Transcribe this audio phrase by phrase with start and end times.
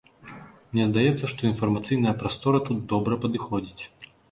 [0.71, 3.83] Мне здаецца, што інфармацыйная прастора тут добра падыходзіць.